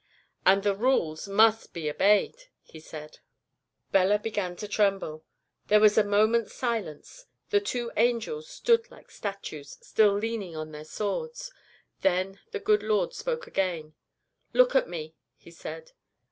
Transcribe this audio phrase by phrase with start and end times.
[0.47, 3.19] "'And the rules must be obeyed,' He said.
[3.91, 5.23] "Bella began to tremble.
[5.67, 7.27] "There was a moment's silence.
[7.51, 11.51] The two angels stood like statues, still leaning on their swords.
[12.01, 13.93] Then the good Lord God spoke again.
[14.53, 15.91] "'Look at Me,' He said.